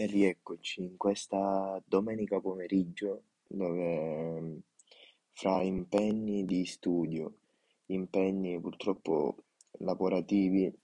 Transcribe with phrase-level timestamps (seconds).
[0.00, 4.58] E rieccoci in questa domenica pomeriggio dove mm,
[5.32, 7.40] fra impegni di studio,
[7.88, 9.44] impegni purtroppo
[9.80, 10.74] lavorativi,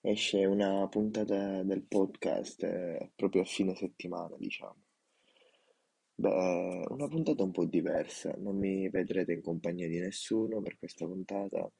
[0.00, 4.82] esce una puntata del podcast eh, proprio a fine settimana, diciamo.
[6.16, 11.06] Beh, una puntata un po' diversa, non mi vedrete in compagnia di nessuno per questa
[11.06, 11.70] puntata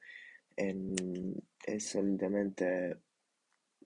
[0.55, 1.33] e, mm,
[1.67, 3.08] e solitamente mm,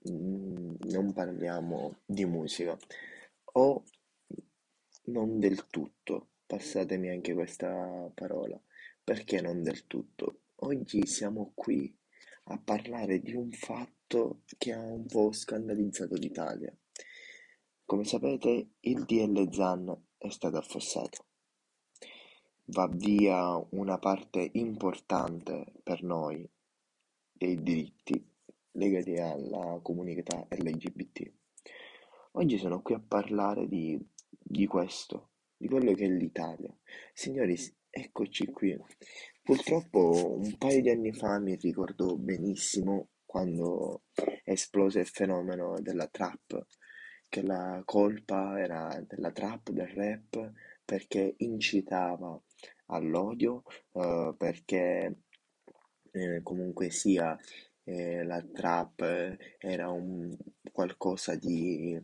[0.04, 2.76] non parliamo di musica
[3.54, 3.84] o
[5.04, 8.60] non del tutto, passatemi anche questa parola,
[9.02, 10.40] perché non del tutto?
[10.56, 11.94] Oggi siamo qui
[12.44, 16.74] a parlare di un fatto che ha un po' scandalizzato l'Italia.
[17.84, 21.26] Come sapete, il DL Zan è stato affossato.
[22.66, 26.48] Va via una parte importante per noi
[27.32, 28.31] dei diritti
[28.72, 31.32] legati alla comunità LGBT.
[32.32, 33.98] Oggi sono qui a parlare di,
[34.28, 36.74] di questo, di quello che è l'Italia.
[37.12, 37.56] Signori,
[37.90, 38.76] eccoci qui.
[39.42, 44.04] Purtroppo un paio di anni fa mi ricordo benissimo quando
[44.44, 46.66] esplose il fenomeno della trap,
[47.28, 50.52] che la colpa era della trap, del rap,
[50.84, 52.40] perché incitava
[52.86, 55.22] all'odio, eh, perché
[56.10, 57.38] eh, comunque sia
[57.84, 60.36] eh, la trap eh, era un
[60.72, 62.00] qualcosa di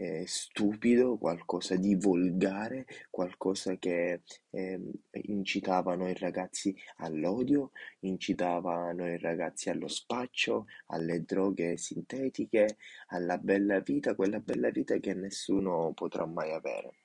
[0.00, 4.80] eh, stupido, qualcosa di volgare, qualcosa che eh,
[5.22, 12.76] incitava noi ragazzi all'odio, incitava noi ragazzi allo spaccio, alle droghe sintetiche,
[13.08, 17.00] alla bella vita, quella bella vita che nessuno potrà mai avere.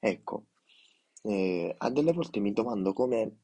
[0.00, 0.46] Ecco,
[1.22, 3.38] eh, a delle volte mi domando come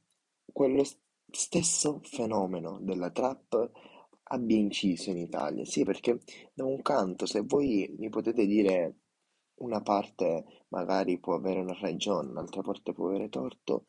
[0.53, 0.85] quello
[1.31, 3.71] stesso fenomeno della trap
[4.33, 5.65] abbia inciso in Italia.
[5.65, 6.21] Sì, perché
[6.53, 8.95] da un canto, se voi mi potete dire
[9.61, 13.87] una parte magari può avere una ragione, l'altra parte può avere torto,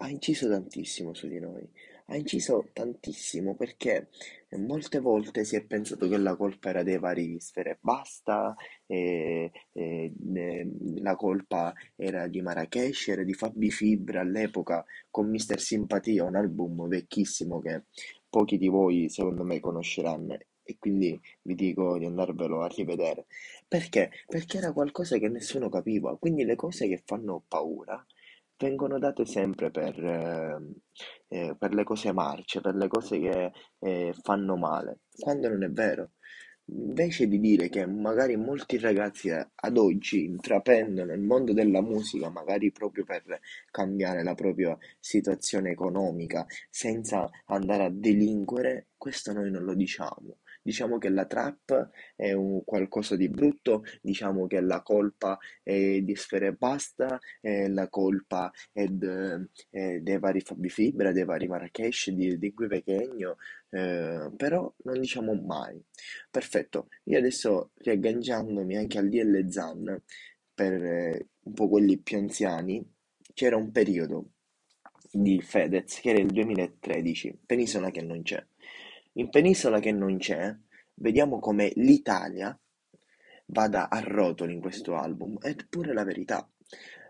[0.00, 1.68] ha inciso tantissimo su di noi.
[2.10, 4.08] Ha inciso tantissimo perché
[4.56, 8.54] molte volte si è pensato che la colpa era dei vari Sfere Basta,
[8.86, 15.60] e, e, e, la colpa era di Marrakesh, era di Fabi Fibra all'epoca con Mister
[15.60, 17.82] Simpatia, un album vecchissimo che
[18.28, 23.26] pochi di voi secondo me conosceranno e quindi vi dico di andarvelo a rivedere.
[23.66, 24.10] Perché?
[24.26, 28.04] Perché era qualcosa che nessuno capiva, quindi le cose che fanno paura
[28.58, 30.58] vengono date sempre per, eh,
[31.28, 35.70] eh, per le cose marce, per le cose che eh, fanno male, quando non è
[35.70, 36.10] vero.
[36.70, 42.70] Invece di dire che magari molti ragazzi ad oggi intraprendono il mondo della musica, magari
[42.72, 43.40] proprio per
[43.70, 50.38] cambiare la propria situazione economica, senza andare a delinquere, questo noi non lo diciamo.
[50.68, 56.14] Diciamo che la trap è un qualcosa di brutto, diciamo che la colpa è di
[56.14, 62.36] Sfere Basta, eh, la colpa è, è dei vari Fabi Fibra, dei vari Marrakesh, di,
[62.36, 63.36] di Gui Pechegno,
[63.70, 65.82] eh, però non diciamo mai.
[66.30, 70.02] Perfetto, io adesso riagganciandomi anche al DL Zan,
[70.52, 72.86] per eh, un po' quelli più anziani,
[73.32, 74.32] c'era un periodo
[75.10, 78.44] di Fedez che era il 2013, Penisola che non c'è.
[79.18, 80.56] In Penisola che non c'è,
[80.94, 82.56] vediamo come l'Italia
[83.46, 86.48] vada a rotoli in questo album, eppure la verità.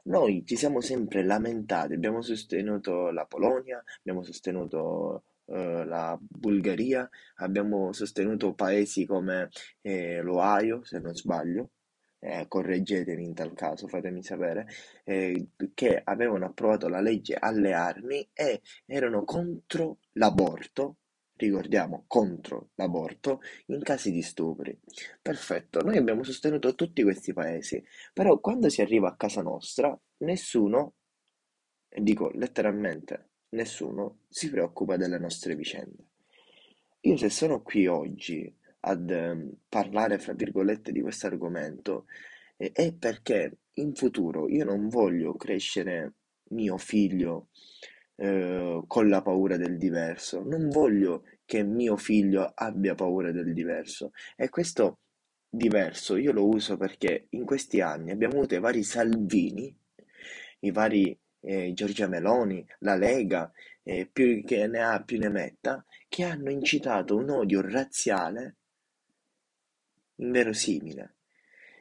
[0.04, 7.92] Noi ci siamo sempre lamentati, abbiamo sostenuto la Polonia, abbiamo sostenuto eh, la Bulgaria, abbiamo
[7.92, 9.50] sostenuto paesi come
[9.82, 11.72] eh, l'Ohio, se non sbaglio,
[12.20, 14.66] eh, correggetemi in tal caso, fatemi sapere,
[15.04, 20.96] eh, che avevano approvato la legge alle armi e erano contro l'aborto
[21.46, 24.78] ricordiamo, contro l'aborto in casi di stupri.
[25.20, 27.82] Perfetto, noi abbiamo sostenuto tutti questi paesi,
[28.12, 30.94] però quando si arriva a casa nostra, nessuno,
[31.88, 36.06] dico letteralmente nessuno, si preoccupa delle nostre vicende.
[37.02, 42.06] Io se sono qui oggi ad eh, parlare, fra virgolette, di questo argomento,
[42.56, 46.14] eh, è perché in futuro io non voglio crescere
[46.50, 47.48] mio figlio
[48.20, 50.42] eh, con la paura del diverso.
[50.42, 54.10] Non voglio che mio figlio abbia paura del diverso.
[54.36, 54.98] E questo
[55.48, 59.74] diverso io lo uso perché in questi anni abbiamo avuto i vari Salvini,
[60.60, 63.50] i vari eh, Giorgia Meloni, la Lega,
[63.84, 68.56] eh, più che ne ha più ne metta, che hanno incitato un odio razziale
[70.16, 71.17] inverosimile.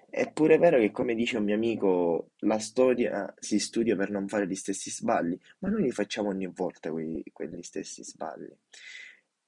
[0.09, 4.27] È pure vero che, come dice un mio amico, la storia si studia per non
[4.27, 8.49] fare gli stessi sbagli, ma noi li facciamo ogni volta quei, quegli stessi sbagli.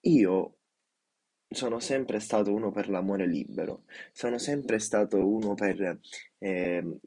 [0.01, 0.57] Io
[1.49, 5.99] sono sempre stato uno per l'amore libero, sono sempre stato uno per
[6.37, 6.99] eh,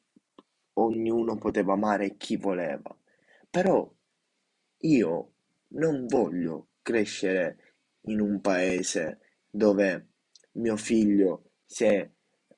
[0.75, 2.97] ognuno poteva amare chi voleva.
[3.51, 3.93] Però
[4.79, 5.33] io
[5.69, 7.75] non voglio crescere
[8.07, 9.19] in un paese
[9.51, 10.09] dove
[10.53, 12.12] mio figlio, se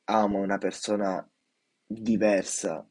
[0.05, 1.27] ama una persona
[1.87, 2.87] diversa,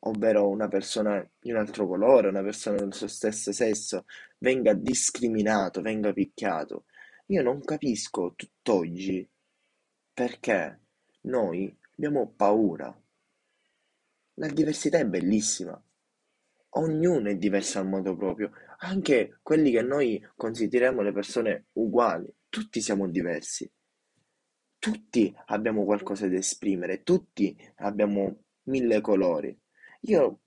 [0.00, 4.04] ovvero una persona di un altro colore, una persona del suo stesso sesso,
[4.38, 6.84] venga discriminato, venga picchiato.
[7.26, 9.28] Io non capisco tutt'oggi
[10.12, 10.80] perché
[11.22, 12.94] noi abbiamo paura.
[14.34, 15.80] La diversità è bellissima,
[16.70, 22.80] ognuno è diverso al modo proprio, anche quelli che noi consideriamo le persone uguali, tutti
[22.80, 23.70] siamo diversi.
[24.80, 29.54] Tutti abbiamo qualcosa da esprimere, tutti abbiamo mille colori.
[30.04, 30.40] Io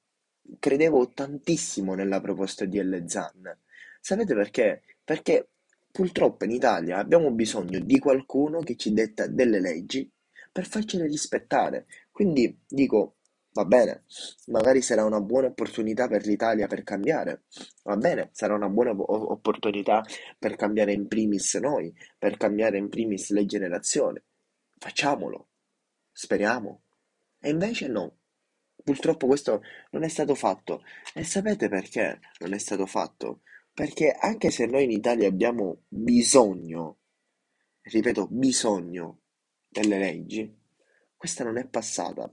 [0.58, 3.04] credevo tantissimo nella proposta di L.
[3.06, 3.56] Zan.
[4.02, 4.82] Sapete perché?
[5.04, 5.50] Perché
[5.92, 10.12] purtroppo in Italia abbiamo bisogno di qualcuno che ci detta delle leggi
[10.52, 11.86] per farcele rispettare.
[12.10, 13.18] Quindi dico,
[13.54, 14.06] va bene,
[14.48, 17.44] magari sarà una buona opportunità per l'Italia per cambiare.
[17.84, 20.04] Va bene, sarà una buona opportunità
[20.38, 24.22] per cambiare in primis noi, per cambiare in primis le generazioni.
[24.78, 25.50] Facciamolo,
[26.12, 26.82] speriamo.
[27.40, 28.18] E invece no.
[28.84, 29.62] Purtroppo questo
[29.92, 30.84] non è stato fatto.
[31.14, 33.42] E sapete perché non è stato fatto?
[33.74, 36.98] Perché anche se noi in Italia abbiamo bisogno,
[37.82, 39.22] ripeto, bisogno
[39.68, 40.62] delle leggi,
[41.16, 42.32] questa non è passata.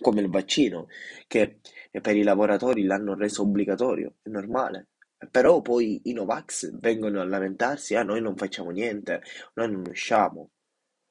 [0.00, 0.88] Come il vaccino,
[1.26, 1.60] che
[2.00, 4.88] per i lavoratori l'hanno reso obbligatorio, è normale.
[5.30, 9.22] Però poi i Novax vengono a lamentarsi, ah, noi non facciamo niente,
[9.54, 10.50] noi non usciamo.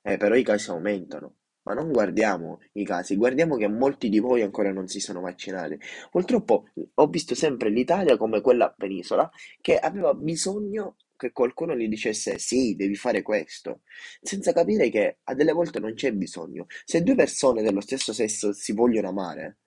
[0.02, 1.36] Eh, però i casi aumentano.
[1.64, 5.80] Ma non guardiamo i casi, guardiamo che molti di voi ancora non si sono vaccinati.
[6.12, 6.66] Purtroppo
[6.96, 9.30] ho visto sempre l'Italia come quella penisola
[9.62, 10.98] che aveva bisogno
[11.28, 13.82] che qualcuno gli dicesse sì, devi fare questo,
[14.22, 16.66] senza capire che a delle volte non c'è bisogno.
[16.86, 19.58] Se due persone dello stesso sesso si vogliono amare,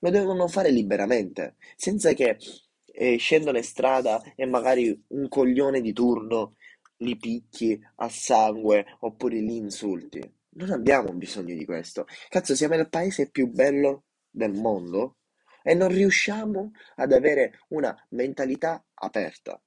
[0.00, 2.36] lo devono fare liberamente, senza che
[2.84, 6.56] eh, scendono in strada e magari un coglione di turno
[6.98, 10.20] li picchi a sangue oppure li insulti.
[10.56, 12.06] Non abbiamo bisogno di questo.
[12.28, 15.16] Cazzo, siamo il paese più bello del mondo
[15.62, 19.60] e non riusciamo ad avere una mentalità aperta.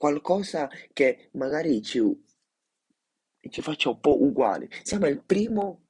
[0.00, 2.00] Qualcosa che magari ci,
[3.50, 4.66] ci faccia un po' uguali.
[4.82, 5.88] Siamo il primo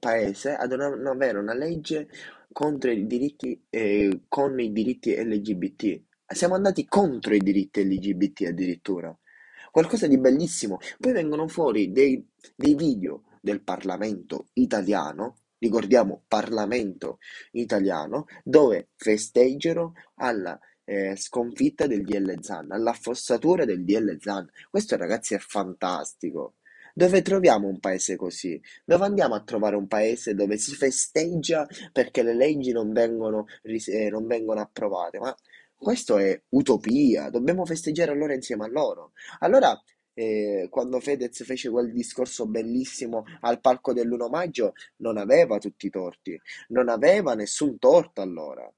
[0.00, 2.08] paese ad non avere una legge
[2.50, 6.02] contro i diritti, eh, con i diritti LGBT.
[6.26, 9.16] Siamo andati contro i diritti LGBT addirittura.
[9.70, 10.78] Qualcosa di bellissimo.
[10.98, 17.18] Poi vengono fuori dei, dei video del Parlamento italiano, ricordiamo Parlamento
[17.52, 20.58] italiano, dove festeggiano alla
[20.90, 24.50] eh, sconfitta del DL Zan, all'affossatura del DL Zan.
[24.68, 26.54] Questo ragazzi è fantastico.
[26.92, 28.60] Dove troviamo un paese così?
[28.84, 34.10] Dove andiamo a trovare un paese dove si festeggia perché le leggi non vengono, eh,
[34.10, 35.20] non vengono approvate?
[35.20, 35.32] Ma
[35.76, 39.12] questo è utopia, dobbiamo festeggiare allora insieme a loro.
[39.38, 39.80] Allora,
[40.14, 45.90] eh, quando Fedez fece quel discorso bellissimo al palco dell'1 maggio, non aveva tutti i
[45.90, 46.38] torti,
[46.70, 48.68] non aveva nessun torto allora.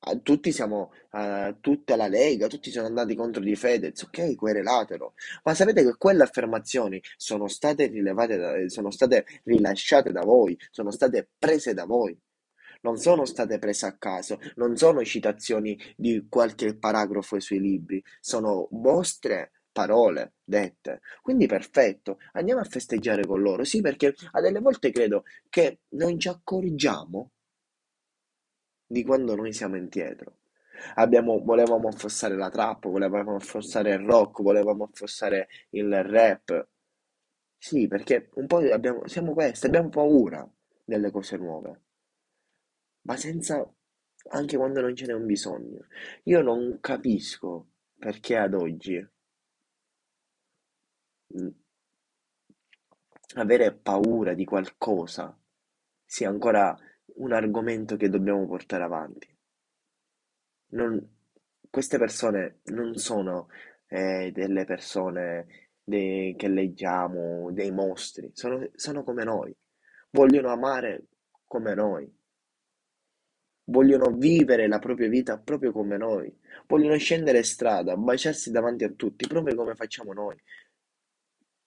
[0.00, 5.14] Ah, Tutti siamo, eh, tutta la Lega, tutti sono andati contro di Fedez, ok, querelatelo.
[5.44, 10.90] Ma sapete che quelle affermazioni sono state rilevate, da- sono state rilasciate da voi, sono
[10.92, 12.16] state prese da voi
[12.80, 18.68] non sono state prese a caso, non sono citazioni di qualche paragrafo sui libri, sono
[18.70, 21.00] vostre parole dette.
[21.20, 23.64] Quindi perfetto, andiamo a festeggiare con loro.
[23.64, 27.32] Sì, perché a delle volte credo che non ci accorgiamo
[28.88, 30.38] di quando noi siamo indietro.
[30.96, 36.68] Abbiamo, volevamo affossare la trap, volevamo affossare il rock, volevamo affossare il rap.
[37.58, 40.48] Sì, perché un po' abbiamo, siamo questi, abbiamo paura
[40.84, 41.82] delle cose nuove
[43.02, 43.68] ma senza
[44.30, 45.86] anche quando non ce n'è un bisogno.
[46.24, 49.04] Io non capisco perché ad oggi
[51.34, 51.50] mh,
[53.36, 55.34] avere paura di qualcosa
[56.04, 56.76] sia ancora
[57.16, 59.36] un argomento che dobbiamo portare avanti.
[60.70, 61.16] Non-
[61.70, 63.48] queste persone non sono
[63.86, 69.54] eh, delle persone de- che leggiamo, dei mostri, sono, sono come noi,
[70.10, 71.06] vogliono amare
[71.46, 72.10] come noi.
[73.64, 76.34] Vogliono vivere la propria vita proprio come noi,
[76.66, 80.36] vogliono scendere strada, baciarsi davanti a tutti, proprio come facciamo noi.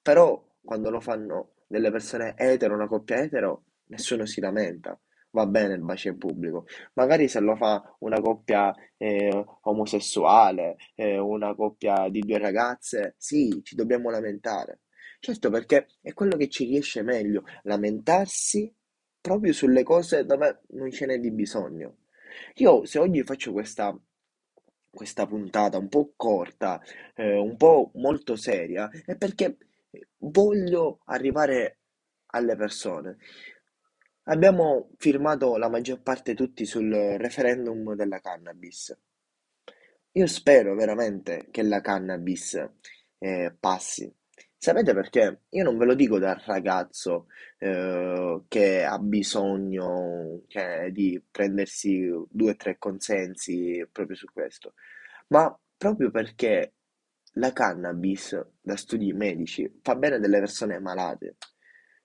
[0.01, 4.99] Però quando lo fanno delle persone etero, una coppia etero, nessuno si lamenta.
[5.31, 6.65] Va bene il bacio in pubblico.
[6.93, 13.61] Magari se lo fa una coppia eh, omosessuale, eh, una coppia di due ragazze, sì,
[13.63, 14.81] ci dobbiamo lamentare.
[15.19, 18.73] Certo, perché è quello che ci riesce meglio, lamentarsi
[19.21, 21.97] proprio sulle cose dove non ce n'è di bisogno.
[22.55, 23.95] Io se oggi faccio questa,
[24.89, 26.81] questa puntata un po' corta,
[27.15, 29.57] eh, un po' molto seria, è perché
[30.17, 31.79] voglio arrivare
[32.27, 33.17] alle persone.
[34.25, 38.95] Abbiamo firmato la maggior parte tutti sul referendum della cannabis.
[40.11, 42.63] Io spero veramente che la cannabis
[43.17, 44.13] eh, passi.
[44.55, 45.41] Sapete perché?
[45.49, 52.51] Io non ve lo dico da ragazzo eh, che ha bisogno cioè, di prendersi due
[52.51, 54.75] o tre consensi proprio su questo,
[55.29, 56.73] ma proprio perché
[57.35, 61.37] la cannabis, da studi medici, fa bene delle persone malate.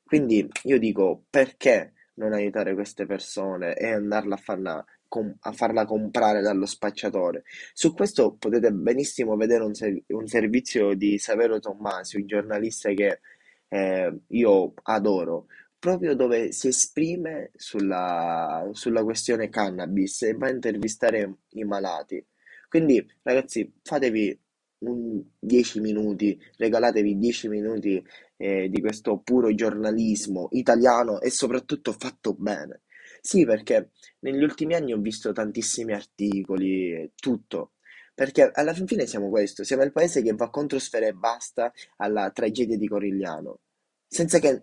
[0.02, 5.85] Quindi io dico, perché non aiutare queste persone e andarla a farla, com- a farla
[5.85, 7.44] comprare dallo spacciatore?
[7.73, 13.20] Su questo potete benissimo vedere un, ser- un servizio di Severo Tommasi, un giornalista che
[13.68, 15.46] eh, io adoro,
[15.78, 22.25] proprio dove si esprime sulla, sulla questione cannabis e va a intervistare i malati.
[22.68, 24.38] Quindi, ragazzi, fatevi
[24.78, 28.02] un 10 minuti, regalatevi 10 minuti
[28.37, 32.83] eh, di questo puro giornalismo italiano e soprattutto fatto bene.
[33.21, 33.90] Sì, perché
[34.21, 37.73] negli ultimi anni ho visto tantissimi articoli, e tutto.
[38.14, 41.73] Perché alla fin fine siamo questo, siamo il paese che va contro Sfera e basta
[41.99, 43.61] alla tragedia di Corigliano,
[44.07, 44.62] senza che,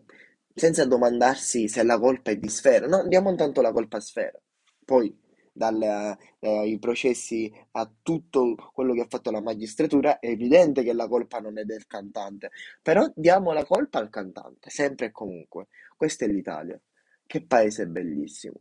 [0.55, 2.87] senza domandarsi se la colpa è di Sfera.
[2.87, 4.39] No, diamo tanto la colpa a Sfera.
[4.85, 5.15] Poi
[5.53, 11.39] dai processi a tutto quello che ha fatto la magistratura, è evidente che la colpa
[11.39, 12.49] non è del cantante,
[12.81, 15.67] però diamo la colpa al cantante, sempre e comunque.
[15.95, 16.79] Questa è l'Italia.
[17.25, 18.55] Che paese bellissimo.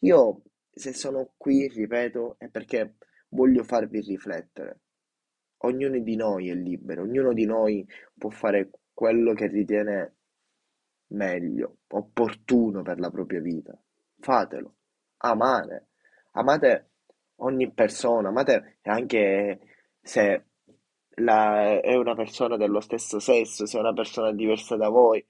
[0.00, 2.96] Io, se sono qui, ripeto, è perché
[3.30, 4.80] voglio farvi riflettere.
[5.64, 7.86] Ognuno di noi è libero, ognuno di noi
[8.16, 10.14] può fare quello che ritiene
[11.08, 13.76] meglio, opportuno per la propria vita.
[14.20, 14.74] Fatelo.
[15.18, 15.88] Amare
[16.34, 16.90] amate
[17.36, 19.60] ogni persona, amate anche
[20.00, 20.44] se
[21.16, 25.24] la- è una persona dello stesso sesso, se è una persona diversa da voi.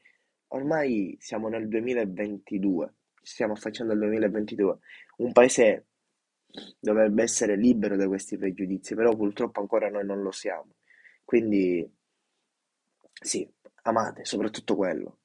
[0.49, 4.79] Ormai siamo nel 2022, ci stiamo affacciando al 2022.
[5.19, 5.87] Un paese
[6.79, 10.77] dovrebbe essere libero da questi pregiudizi, però purtroppo ancora noi non lo siamo.
[11.25, 11.89] Quindi
[13.13, 13.49] sì,
[13.83, 15.19] amate soprattutto quello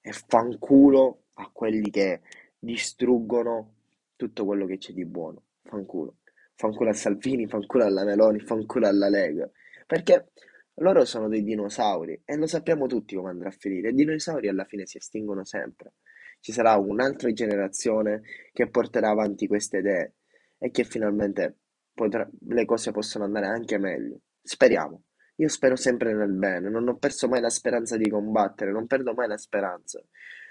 [0.00, 2.20] e fanculo a quelli che
[2.58, 3.77] distruggono
[4.18, 5.44] tutto quello che c'è di buono.
[5.62, 6.16] Fanculo.
[6.54, 9.48] Fanculo a Salvini, fanculo alla Meloni, fanculo alla Lega.
[9.86, 10.32] Perché
[10.80, 13.90] loro sono dei dinosauri e lo sappiamo tutti come andrà a finire.
[13.90, 15.94] I dinosauri alla fine si estinguono sempre.
[16.40, 18.22] Ci sarà un'altra generazione
[18.52, 20.14] che porterà avanti queste idee
[20.58, 21.58] e che finalmente
[21.94, 24.22] potrà- le cose possono andare anche meglio.
[24.42, 25.04] Speriamo.
[25.36, 29.14] Io spero sempre nel bene, non ho perso mai la speranza di combattere, non perdo
[29.14, 30.02] mai la speranza.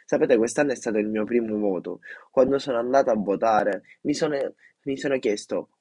[0.10, 2.00] Sapete, quest'anno è stato il mio primo voto.
[2.32, 4.38] Quando sono andato a votare, mi sono,
[4.84, 5.72] mi sono chiesto,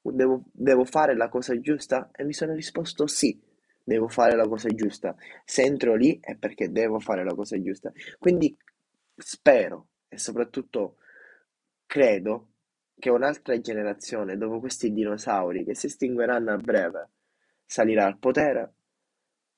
[0.00, 2.10] devo, devo fare la cosa giusta?
[2.12, 3.40] E mi sono risposto sì,
[3.84, 5.14] devo fare la cosa giusta.
[5.44, 7.92] Se entro lì è perché devo fare la cosa giusta.
[8.18, 8.52] Quindi
[9.16, 10.96] spero e soprattutto
[11.86, 12.48] credo
[12.98, 17.10] che un'altra generazione, dopo questi dinosauri che si estingueranno a breve,
[17.64, 18.72] salirà al potere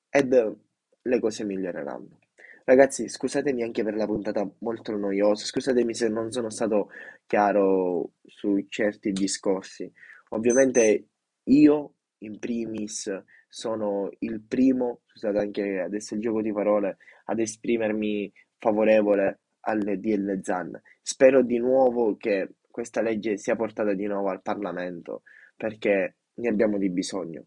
[0.09, 0.57] ed
[1.01, 2.19] le cose miglioreranno.
[2.67, 6.89] Ragazzi, scusatemi anche per la puntata molto noiosa, scusatemi se non sono stato
[7.27, 9.91] chiaro su certi discorsi.
[10.29, 11.09] Ovviamente
[11.43, 18.33] io, in primis, sono il primo, scusate anche adesso il gioco di parole, ad esprimermi
[18.57, 20.81] favorevole alle DL ZAN.
[21.03, 25.21] Spero di nuovo che questa legge sia portata di nuovo al Parlamento,
[25.55, 27.45] perché ne abbiamo di bisogno.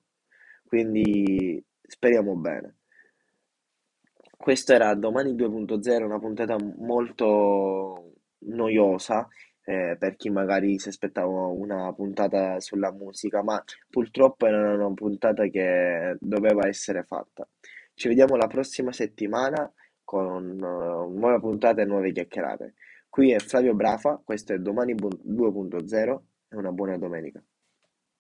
[0.64, 2.76] Quindi speriamo bene.
[4.40, 8.12] Questo era Domani 2.0, una puntata molto
[8.46, 9.28] noiosa
[9.64, 15.44] eh, per chi magari si aspettava una puntata sulla musica, ma purtroppo era una puntata
[15.48, 17.46] che doveva essere fatta.
[17.92, 19.70] Ci vediamo la prossima settimana
[20.04, 22.74] con uh, nuove puntate e nuove chiacchierate.
[23.08, 26.18] Qui è Flavio Brafa, questo è Domani 2.0
[26.48, 27.42] e una buona domenica.